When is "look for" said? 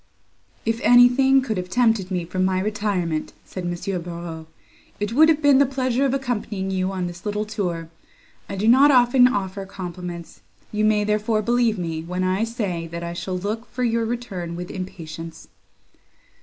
13.37-13.83